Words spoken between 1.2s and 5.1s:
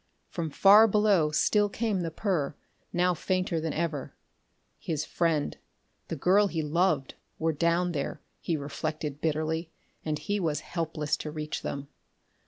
still came the purr, now fainter than ever. His